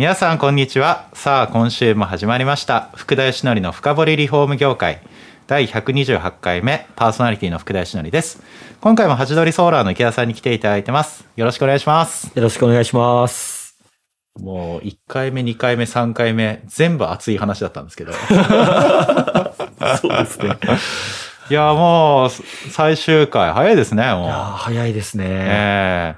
[0.00, 1.10] 皆さんこんにちは。
[1.12, 2.88] さあ今週も始まりました。
[2.94, 5.02] 福田義則の深掘りリフォーム業界。
[5.46, 8.42] 第128回目パーソナリティの福田義則です。
[8.80, 11.28] 今回もハチドリソーラーの池田さんに来ていただいてます。
[11.36, 12.32] よろしくお願いします。
[12.34, 13.76] よろしくお願いします。
[14.40, 18.14] もう1回目2回目3回目全部熱い話だったんですけど。
[20.00, 20.56] そうですね。
[21.50, 22.30] いやもう
[22.70, 23.52] 最終回。
[23.52, 24.24] 早いですねもう。
[24.24, 25.26] いやー早いですね。
[25.28, 26.14] え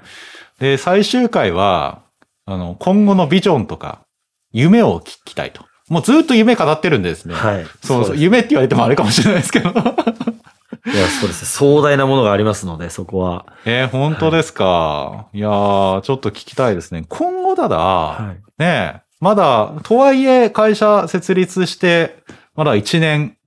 [0.61, 0.67] え。
[0.71, 2.02] で最終回は
[2.45, 4.01] あの今後のビジョンとか
[4.51, 7.65] 夢を聞きたいともうずっと夢語ってるんでですね、はい。
[7.83, 9.73] そうそう夢って言われてもあれかもしれないですけどい
[10.95, 11.47] や、そうですね。
[11.47, 13.45] 壮大なものがありますので、そこは。
[13.65, 15.27] えー、本当ですか。
[15.33, 17.05] い、やー、ちょっと聞きたいですね。
[17.07, 18.61] 今後だだ、はい。
[18.61, 22.23] ねえ、まだ、とはいえ会社設立して、
[22.55, 23.37] まだ1年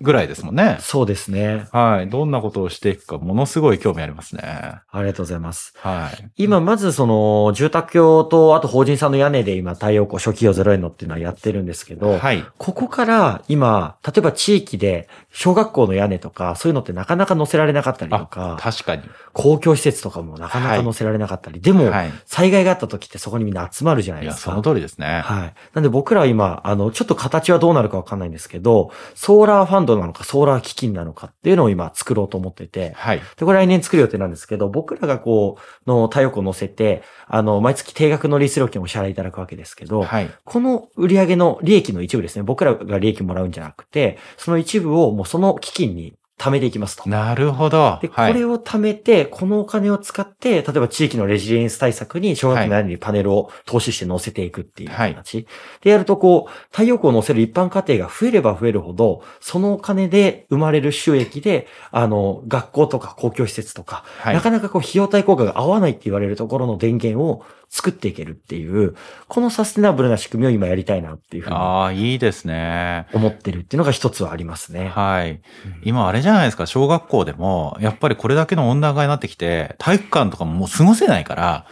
[0.00, 0.76] ぐらいですもんね。
[0.80, 1.66] そうですね。
[1.70, 2.08] はい。
[2.08, 4.42] どんなことをしていくか、ものすごい興味ありますね。
[4.42, 5.72] ありがとうございます。
[5.78, 6.30] はい。
[6.36, 12.44] 今、まずその、住宅橋と、あと法人さんの屋根で今、太陽光初期用0円のっていうのはやってるんですけど、はい。
[12.58, 19.02] ここから今、例えば地域で、小学校の屋根とか、そういうのってなかなか載せられなかったりとあか、、確かに。
[19.32, 22.10] 公共施設とかもなかなか載せられなかったり、でも、はい。
[22.26, 24.50] 災害があった時ってそこにみんな集まるじゃないいや、ですか。
[24.50, 25.20] その通りですね。
[25.24, 25.54] はい。
[25.72, 33.20] なんで僕らは今、あの、ちょっと形はどうなるかわかんないんですけど、ソーラーファンドなのか、ソーラー基金なのかっていうのを今作ろうと思ってて、はい。
[33.36, 40.30] で、これ来年作る予定なんですけど、僕らがこう、の太陽光を乗せて、あの、毎月定額のリース料金をお支払いいただくわけですけど、はい。
[40.44, 46.14] この売上の利益の一部ですね、僕らが利益もらうんじゃなくて、その一部をもうその基金に
[46.44, 47.08] 貯めていきますと。
[47.08, 47.98] なるほど。
[48.02, 48.34] で、こはい。
[48.34, 55.46] れを貯めて、このお金を使って、例えば地域のレジリエンス対策に小学校の屋根にパネルを投資して載せていくっていう形。
[55.80, 68.94] でやると、こう、太陽光を載せる一般家庭が増えれば増えるほど、そのお金で生まれる収益で、あの、学校とか公共施設とか、はいなかなかこう、費用対効果が合わないって言われるところの電源を作っていけるっていう、
[69.26, 73.08] このサステナブルな仕組みを今やりたいなっていうふうにああ、いいですね。
[73.12, 74.90] 思ってるっていうのが一つはありますね。
[74.90, 75.40] はい。
[75.82, 81.66] 今あれじゃないですか、小学校でも、やっぱりこれだけの温暖化になってきて、体育館とかももう過ごせないから、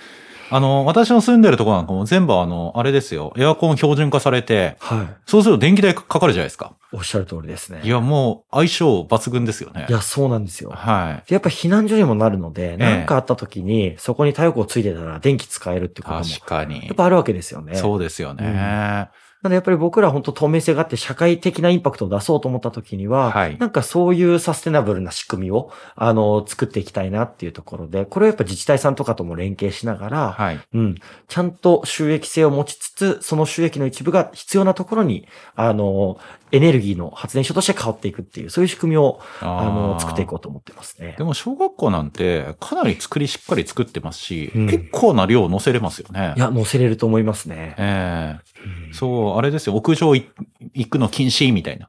[0.54, 5.06] あの、私の住んでるところなんかも全部あの、あれですよ、エアコン標準化されて、はい。
[5.24, 6.74] そうすると電気代かかるじゃないですか。
[6.92, 7.80] おっしゃる通りですね。
[7.82, 9.86] いや、もう相性抜群ですよね。
[9.88, 10.68] いや、そうなんですよ。
[10.70, 11.28] はい。
[11.28, 16.94] でやっぱ避難所にもなるので、え何かあった時に、そこに太陽光ついてたら電気使えるってことも、確かにやっ。
[16.96, 17.74] ぱあるわけですよね。
[17.76, 18.44] そうですよね。
[18.44, 30.60] うんなのでやっぱり僕ら本当透明性があって社会的なインパクトを出そうと思った時には、はいなんかそういうサステナブルな仕組みを、あの、作っていきたいなっていうところで、これをやっぱ自治体さんとかとも連携しながら、はい。
[30.72, 30.94] うん。
[31.28, 36.18] ちゃんと収益性を持ちつつ、その収益の一部が必要なところに、あの、
[36.50, 41.24] エネルギーの発電所として変わっていくっていう、そういう仕組みを、あの、作っていこうと思ってますねで。
[41.24, 46.34] も小学校なんてかなり作りしっかり作ってますし、うん結構な量乗せれますよね。
[46.36, 47.74] いや、載せれると思いますね。
[47.78, 48.51] ええうん
[48.92, 50.14] そう、あれですよ、屋上
[50.74, 51.88] 行くの禁止みたいな。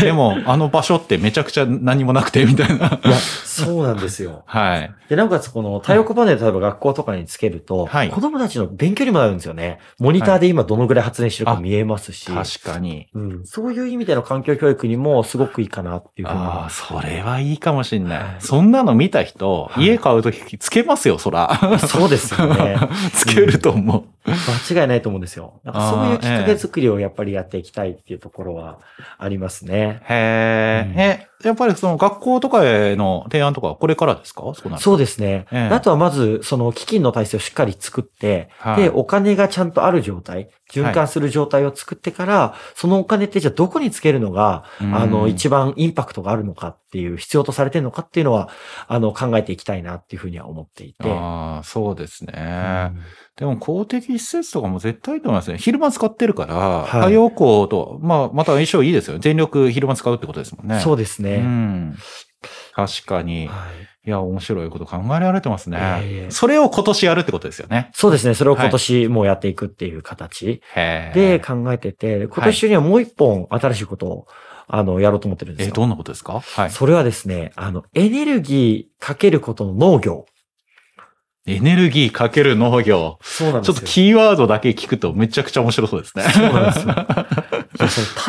[0.00, 3.00] でも、あの場所ってめちゃくちゃ何もなくて、みたいな。
[3.04, 4.42] いや、そうなんですよ。
[4.46, 4.94] はい。
[5.08, 9.78] で、なおかつこの太陽光パネル、例えば学校とかにつけると、はい子供たちの勉強にもなるんですよね。
[9.98, 13.08] モニターで今どのぐらい発電してるか見えますし、確かに。
[13.14, 16.70] うん、そういう意味での環境教育にもすごくいいかなっていうふうああ。
[16.70, 18.18] それはいいかもしんない。
[18.18, 21.78] はいそんなの見た人、はい家買うときつけますよ、そら。
[21.78, 22.76] そうですよね。
[23.12, 24.04] つけると思う。
[24.26, 25.60] 間違いないと思うんですよ。
[25.64, 28.80] なんかそういうきっかけ作りをやっぱりやっていきたいっていうところは
[29.18, 30.00] ありますね。
[30.08, 34.42] へえ、やっぱりその学校とかへの提案とかはこれからですか？
[34.54, 35.46] そうなるそうですね。
[35.52, 48.48] ええあとはまず、その基金の体制をしっかり作って、はいで、お金がちゃんとある状態、循環する状態を作ってから、そのお金ってじゃあどこにつけるのが、うんあの、一番インパクトがあるのかっていう、必要とされてるのかっていうのは、
[48.86, 51.10] あの、考えていきたいなっていうふうには思っていて。
[51.10, 52.92] ああ、そうですね。
[52.94, 53.02] うん
[53.36, 55.58] でも公的施設とかも絶対いいと思いますね。
[55.58, 59.20] 昼間使ってるから、い太陽光と、まあ、また相性いいですよね。
[59.20, 60.78] 全力昼間使うってことですもんね。
[60.78, 61.33] そうですね。
[61.38, 61.96] うん。
[62.74, 63.48] 確かに。
[63.48, 63.56] はい
[64.06, 65.78] いや、面白いこと考えられてますね。
[65.78, 67.88] いえいえそれを今年やるってことですよね。
[67.94, 68.34] そうですね。
[68.34, 74.26] それを今年もうやっていくっていう形で考えてて、今年中にはもう一本新しいことを、
[74.66, 75.74] あの、やろうと思ってるんですえ、よ。
[75.74, 76.40] どんなことですか？
[76.40, 76.70] はい。
[76.70, 80.26] それはですね、あの、エネルギーかけることの農業。
[81.46, 83.18] エネルギーかける農業。
[83.22, 83.74] そうなんですよ。
[83.74, 86.24] ちょっとキーワードだけ聞くとめちゃくちゃ面白そうですね。
[86.24, 86.94] そうなんですよ。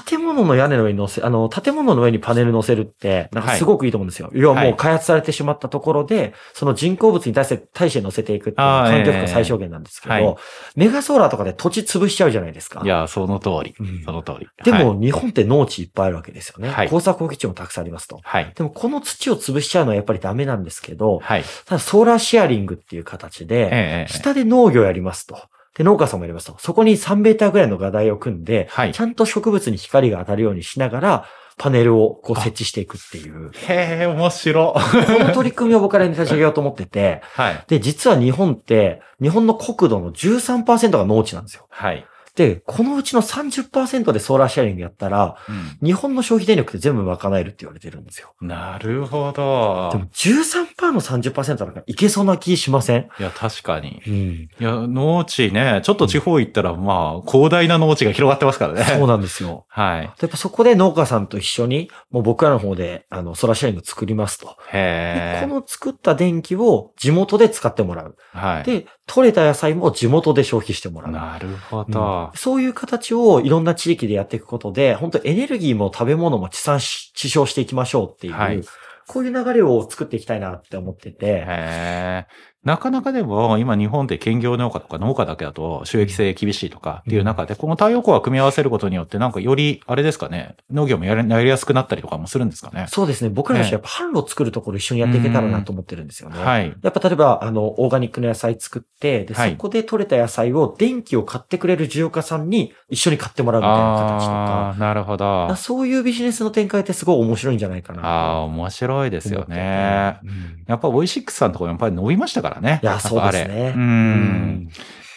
[0.08, 4.30] 建物の屋根の上に乗せ、あの、建物の上にパネル乗せるって、なんかすごくいいと思うんですよ。
[4.34, 10.36] 要はもう開発されてしまったところで、その人工物に対して、対して乗せていくっていう環境負荷最小限なんですけど、ええはい
[10.76, 12.82] メガソーラーとかで土地潰しちゃうじゃないですか。
[12.84, 13.76] いや、その通り。
[13.80, 14.48] うんその通り。
[14.64, 16.70] ではいも、日本って農地いっぱいあるわけですよね。
[16.70, 18.20] はい工作放棄地もたくさんありますと。
[18.24, 18.52] はい。
[18.56, 21.44] でも、この土を潰しちゃうのはやっぱりダメなんですけど、はい。
[21.66, 25.38] ただソーラーシェアリングっていう形で、下で農業やりますと。
[25.76, 26.56] で、農家さんもやりますと。
[26.60, 31.26] そこに3メーターぐらいの画台を組んで、はいちゃんと植物に光が当たるようにしながら、
[31.58, 33.52] パネルをこう設置していくっていう。
[33.54, 34.74] へえ、面白。
[34.74, 34.80] こ
[35.24, 37.64] の取り組みを僕らに立ち上げようと思ってて、はい。
[37.68, 41.68] で、実は日本って、日本の国土の13%が農地なんですよ。
[41.70, 42.06] はい。
[42.36, 45.38] で、このうちの30%でソーラーシェアリングやったら、
[45.82, 48.34] 日本の消費電力って全部賄えるって言われてるんですよ。
[48.42, 49.98] なるほどで。
[49.98, 53.08] も13%の30%だからいけそうな気しません？
[53.20, 54.02] いや、確かに。
[54.06, 54.14] うん。
[54.14, 58.84] いや、農地ね、ちょっと地方行ったら、まあ、広大な農地が広がってますからね。
[58.84, 59.66] そうなんですよ。
[59.70, 60.04] はい。
[60.04, 64.48] やっぱそこで農家さんと一緒に、もう僕らの方で、あの、ソラシェアリング作りますと。
[64.72, 65.48] でへえ。
[65.48, 68.18] この作った電気を地元で使ってもらう。
[68.34, 68.64] はい。
[68.64, 71.12] で、取れた野菜も地元で消費してもらう。
[71.12, 72.38] なるほうんど。
[72.38, 78.62] そういう形をいろんな地域でやっていくことで、本当エネルギーも食べ物も地産し地消していきましょうっていう、はい
[79.08, 82.26] こういう流れを作っていきたいなって思ってて、へえ。
[82.66, 92.88] なかなかでも、今日本で兼業農家とか農家だけだと収益性厳しいとかっていう中で、この太陽光を組み合わせることによって、なんかより、あれですかね、農業もやりやりやすくなったりとかもするんですかね。
[92.90, 93.30] そうですね。
[93.30, 96.44] 僕らとしてはやっぱ販路を作るところ一緒にやっていけたらなと思ってるんですよね。
[96.44, 96.76] はい。
[96.82, 104.34] やっぱ例えば、あの、オーガニックの野菜作って、で、はいそこで採れた野菜を電気を買ってくれる需要家さんに一緒に買ってもらうみたいな形とか。
[104.34, 105.48] ああ、なるほど。
[105.52, 110.18] あそういうビジネスの展開ってすごい面白いんじゃないかなとあー、面白いですよね。
[110.24, 112.80] うんやっぱオイシックスさんとかもやっぱり伸びましたからね。
[112.84, 113.74] いや、そうですね。
[113.76, 114.70] うん。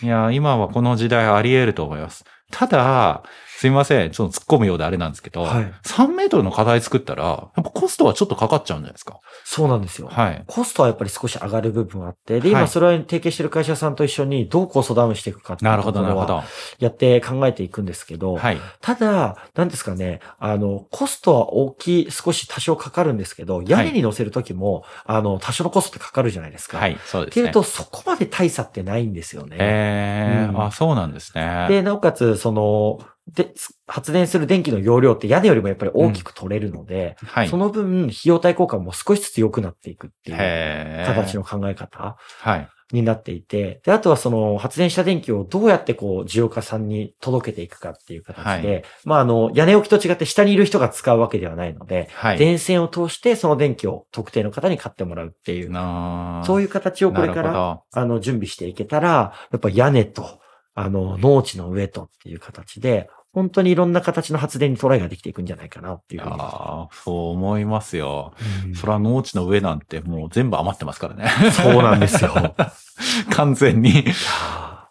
[0.02, 2.24] いや、今はこの時代あり得ると思います。
[2.50, 3.22] ただ、
[3.58, 4.12] すいません。
[4.12, 9.18] ちょっと突っ込むようであれなんですけど、はい3メートルの課題作ったら、やっぱコストはちょっとかかっちゃうんじゃないですか。
[9.44, 10.06] そうなんですよ。
[10.06, 10.44] はい。
[10.46, 16.44] コストはやっぱり少し上がる部分はあって、で、はい今それを提携してる会社さんと一緒にどうコストダウンしていくかっていうところは。
[16.78, 18.58] やって考えていくんですけど、はい。
[18.80, 26.78] ただ、なんですかね、あの、コストは大きい、少し多少かかるんですけど、屋根に乗せるときも、あの、多少のコストってかかるじゃないですか。
[26.78, 27.42] はい、そうですね。
[27.42, 29.56] っていうと、そこまで大差ってないんですよね。
[29.58, 31.66] えーうんあ、そうなんですね。
[31.68, 33.00] で、なおかつ、その、
[33.34, 33.52] で、
[33.86, 37.48] 発電する電気の容量って屋根よりもやっぱり大きく取れるので、はい。
[37.48, 42.68] その分、費用対効果も少しずつ良くなっていくっていう形の考え方はい。
[42.90, 52.38] になっていて、で、あとはその発電した電気をどうやってこう、需要家さんに届けていくかっていう形で、まああの、屋根置きと違って下にいる人が使うわけではないので、はい。
[52.38, 60.40] 電線を通してその電気を特定の方に買ってもらうっていう、なそういいう形をこれから、あの、準備していけたら、やっぱ屋根と、
[60.74, 66.36] あの、農地の上とっていう形で、本当にいろんな形の発電にトライができていくんじゃないかなっていうふうに。
[66.38, 68.32] ああ、そう思いますよ。
[68.64, 71.30] うんそれは農地の上なんてもう全部余ってますからね。
[71.52, 72.54] そうなんですよ。
[73.30, 74.04] 完全に。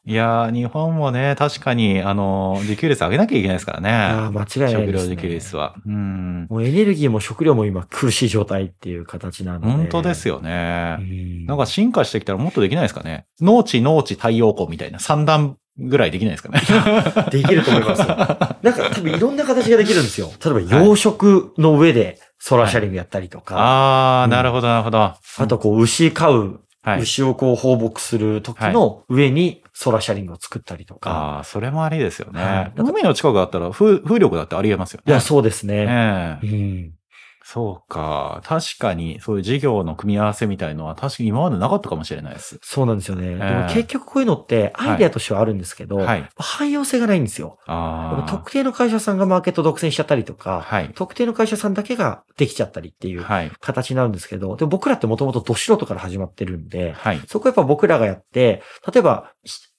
[0.07, 4.39] いや日本もね、確かに、あの、自給率上げなきゃいけないですからーね。
[4.39, 5.10] 間違いないです、ね。
[5.10, 5.75] 食料自給率は。
[5.86, 6.48] うん。
[6.50, 9.68] もうエネルギーも食料も今苦しい状態っていう形なので。
[9.68, 10.36] 本当ですよ。
[10.36, 10.98] よね。
[11.01, 13.25] んなんか進化してきたらもっとできないですかね。
[13.42, 16.62] 農地、農地、太陽光みたいな三段ぐらいできないですかね。
[17.31, 18.07] できると思いますよ。
[18.07, 20.31] なんか多分いろんな形ができるんですよ。
[20.43, 25.00] 例えば養殖の上でソーラーシャリングやったりとか、ああ、うんなるほど、なるほど。
[25.00, 27.01] ああとこう牛飼う、はい。
[27.01, 31.12] 牛をこう放牧する時の上にソーラーシャリングを作ったりとか。
[31.12, 32.41] ああ、それもありですよね。
[32.41, 35.12] はい海の近くだったら風風力だってありえますよね。
[35.12, 35.86] いや、そうですね。
[35.88, 36.91] ええうん。
[37.50, 38.42] そうか。
[38.44, 42.60] 確かに、そういう事業の組み合わせみたいのは確かに今までなかったかもしれないです。
[42.62, 43.36] そうなんですよね。
[43.36, 46.30] でえも結局こういうのってアイデアとしてはあるんですけど、はい。
[46.36, 47.58] 汎用性がないんですよ。
[48.27, 50.92] 特定の会社さんがマーケット独占しちゃったりとか、はい。
[50.94, 53.51] 特定の会社さんだけができちゃったりっていうはい。
[53.62, 57.22] 形になるんですけど、でも僕らってもともとど素人から始まってるんで、はい。
[57.27, 58.62] そこやっぱ僕らがやって、
[58.94, 59.32] 例えば、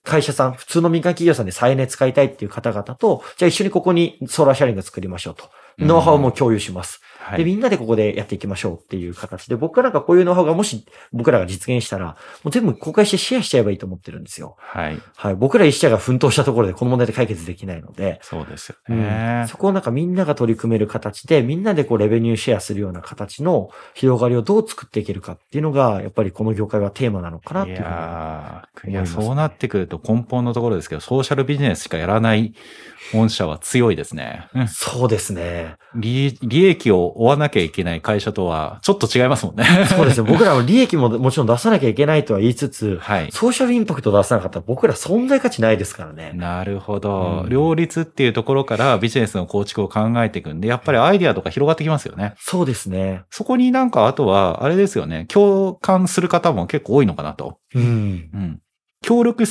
[0.04, 5.50] 会社さん、普通の民間企業さんで再エネ使いたいっていう方々と、じゃあ一緒にここにソーラーシャリング作りましょうと。
[5.78, 7.00] ノウハウも共有します。
[7.30, 7.44] で、はい。
[7.44, 14.56] みんなでここでやっていきましょうっていう形で、僕らがこういうノウハウがもし僕らが実現したら、もう全部公開してシェアしちゃえばいいと思ってるんですよ。
[14.58, 14.98] はい。
[15.16, 15.34] はい。
[15.34, 19.46] 僕ら一社が奮闘したところでこの問題で解決できないので、そうですようんね。
[19.48, 32.54] そこをなんかみんなが取り組める形で、みんなでこうレベニューシェアするような形の広がりをどう作っていけるかっていうのが、やっぱりこの業界はテーマなのかなっていいうふうにいや、思いますねそうなってくると根本のところですけど、ソーシャルビジネスしかやらない
[33.12, 34.48] 御社は強いですね。
[34.54, 35.76] うんそうですね。
[35.94, 39.64] 利利益を追わなきゃいけない会社とはちょっと違いますもんね。
[39.88, 40.30] そうですね。
[40.30, 43.32] 僕らは利益ももちろん出さなきゃいけないとは言いつつ、はい。
[43.32, 46.32] ソーシャルインパクト出さなかったら僕ら存在価値ないですからね。
[46.34, 52.34] なるほど、うん両立っていうところからビジネスの構築を考えていくんで、やっぱりアイディアとか広がってきますよね。
[52.38, 53.22] そうですね。
[53.30, 57.58] そこになんかあとは、あれですよね、共感する方も結構多いのかなと。
[57.74, 57.82] うん。
[57.82, 58.60] うん。
[59.08, 59.44] 協力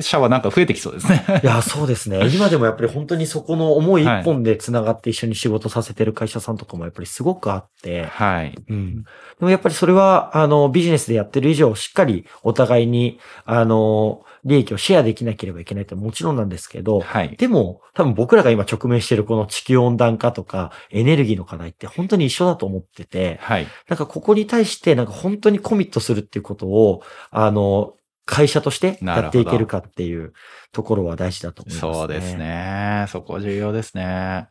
[0.00, 1.22] 者はなんか増えてきそうですね。
[1.44, 2.26] いや、そうですね。
[2.34, 8.54] 今でもやっぱり本当にそこの思い一本で繋がって一緒に仕事させてる会社さんとかもやっぱりすごくあって、はい。
[8.70, 9.02] うん。
[9.02, 9.04] で
[9.40, 17.36] もやっぱりそれは、あの、ビジネスでやってる以上、しっかりお互いに、あの、利益をシェアできなければいけないってもちろんなんですけど、はい。
[17.36, 23.66] でも、多分僕らが今直面しているこの地球温暖化とかエネルギーの課題って本当に一緒だと思ってて、はい。
[23.88, 30.32] なんかここに対してなんか本当にコミットするっていうことを、あの、会社としてやっていけるかっていう
[30.72, 31.92] ところは大事だと思いますね。
[31.94, 32.36] そうです。
[32.36, 33.06] ね。
[33.08, 34.48] そこ重要ですね。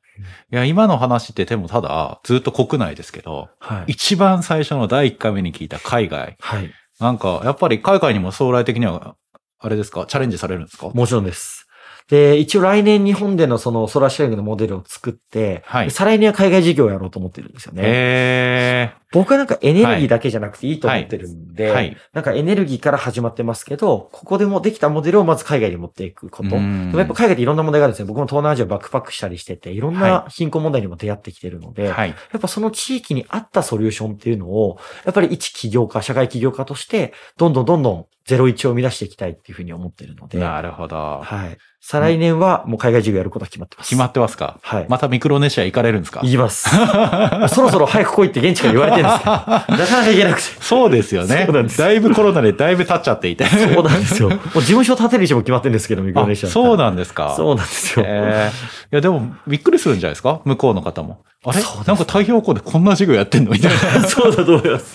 [0.51, 3.94] いや、今の話ってでもただ、ずっと国内ですけど、はい。
[3.94, 6.36] 一番最初の第1回目に聞いた海外。
[6.40, 6.72] はい。
[7.00, 9.16] なんか、やっぱり海外にも将来的には、
[9.58, 10.90] あれですか、チャレンジされるんですか？
[10.90, 11.68] もちろんです。
[12.10, 17.82] で、一応来年日本でのそのソーラーシェアリングのモデルを作って、はいで再来年は海外事業をやろうと思ってるんですよね。
[17.86, 21.98] え僕はなんかエネルギーだけじゃなくていいと思ってるんで、ー、はい。
[22.13, 26.50] なんかエネルギーから始まってますけど、ここでもできたモデルをまず海外に持っていくこと。
[26.50, 28.08] でうんもやっぱ海外っていろんな問題があるんですね。
[28.08, 32.10] 僕も東南アジアバックパックしたりしてて、いろんな貧困問題にも出会ってきてるので、はい。
[32.10, 41.22] やっぱその地域に合ったソリューションっていうのを、やっぱり一起業家、社会起業家として、どんどんどんどん01を生み出していきたいっていうふうに思ってるので、なるほど。
[41.24, 41.58] はい。
[41.84, 43.90] 再来年はもう海外事業やることは決まってます。
[43.90, 44.60] 決まってますか？
[44.62, 44.86] はい。
[44.88, 46.20] またミクロネシア行かれるんですか？
[46.24, 46.70] 行きます。
[47.54, 50.44] そろそろ早く来いって現地から言われてるんですけど、 なかなか行けなくて。
[50.62, 51.44] そうですよね。
[51.48, 53.46] そうなんですだいぶコロナでだいぶ経っちゃっていて。
[53.48, 54.30] そうなんですよ。
[54.30, 57.34] もう事務所建てる人も決まってるんですけど、ミクロネシアあそうだなんですか。
[57.36, 58.06] そうなんですよ。
[58.08, 60.42] えーいや、でも、びっくりするんじゃないですか？
[60.46, 61.24] 向こうの方も。
[61.46, 61.62] あれ？
[61.62, 63.51] そうですなんか太平洋高でこんな授業やってんの？
[63.51, 64.08] みたいな。
[64.08, 64.94] そうだと思います。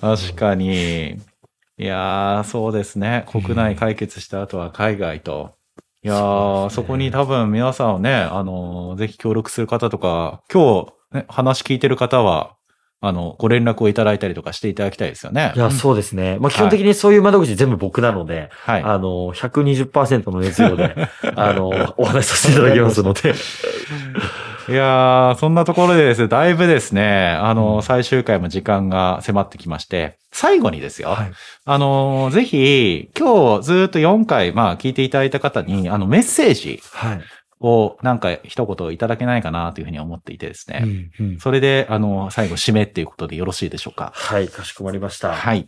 [0.00, 1.18] 確かに。
[1.80, 3.24] いやー、そうですね。
[3.26, 5.54] 国内解決した後は海外と。
[6.02, 12.54] いやー、そ,、こに多分皆さんをね、あのー、ぜひ協力する方とか、今日、ね、話聞いてる方は、
[13.00, 15.54] あの、ご連絡をいただいたりとかしていただきたいですよね。
[15.56, 16.36] いや、そうですね。
[16.38, 18.82] まあ、基本的にそういう窓口全部僕なので、はい。
[18.82, 20.94] あの、120%の熱量で、
[21.34, 23.32] あの、お話しさせていただきますので。
[24.70, 31.32] いやー、そんなところでですね、だいぶですね、あの、うん最終回も時間が迫ってきまして、最後にですよ、はい
[31.64, 37.20] あの、ぜひ、今日ずっと4回、まあ、聞いていただいた方に、あの、メッセージはい。
[37.60, 44.12] を、なんか一言いただけないかなというふうに思っていてですね、うんうんそれで、あの、最後、締めっていうことでよろしいでしょうか。
[44.14, 45.32] はい、かしこまりました。
[45.32, 45.66] はい。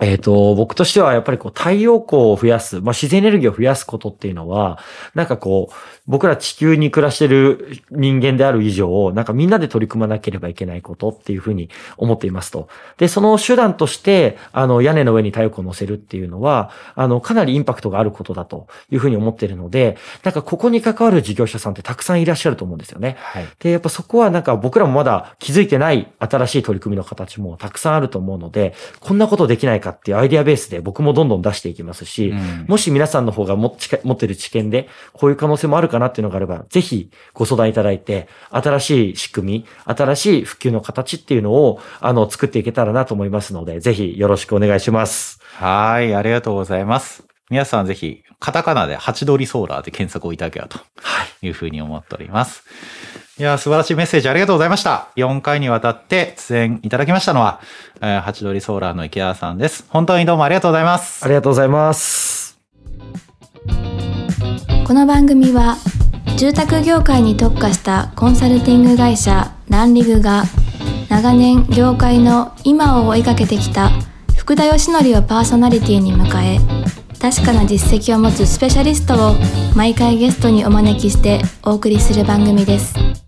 [0.00, 4.80] えっ、と、僕としてはやっぱりこう太陽光を増やす、まあ、自然エネルギーを増やすことっていうのは、
[5.14, 5.74] なんかこう、
[6.08, 12.68] 僕ら地球に暮らしてる人間である以上、なんかみんなで取り組まなければいけないことっていうふうに思っていますと。
[12.98, 23.16] で、その手段として、あの、屋根の上に太陽光を乗せるっていうのは、あの、かなりインパクトがあることだというふうに思っているので、なんかここに関わる事業者さんってたくさんいらっしゃると思うんですよね。
[23.20, 23.46] はい。
[23.60, 45.40] で、やっぱそこはなんか僕らもまだ気づいてない新しい取り組みの形もたくさんあると思うので、こんなことできないかっていうアイデアベースで僕もどんどん出していきますし、うんもし皆さんの方が持ってる知見で、こういう可能性もあるかなっていうのがあれば、ぜひご相談いただいて、新しい仕組み、新しい普及の形っていうのを、あの、作っていけたらなと思いますので、ぜひよろしくお願いします。
[45.56, 47.24] はい、ありがとうございます。
[47.50, 50.78] 皆さんぜひ、カタカナでハチドリソーラーで検索をいただければと
[51.42, 52.64] いうふうに思っております。
[53.36, 55.08] いや、素晴らしいメッセージありがとうございました。
[55.16, 57.60] 4回にわたって出演いただきましたのは、
[58.00, 59.84] えーハチドリソーラーの池田さんです。
[59.88, 61.28] 本当にどうもありがとうございますあ。
[61.28, 62.58] りがとうございます。
[64.86, 65.76] この番組は
[66.36, 70.44] 住宅業界に特化したコンサルティング会社ランリグが
[71.08, 73.90] 長年業界の今を追いかけてきた
[74.36, 76.58] 福田義則をパーソナリティに迎え
[77.18, 79.34] 確かな実績を持つスペシャリストを
[79.74, 83.23] 毎回ゲストにお招きしてお送りする番組です。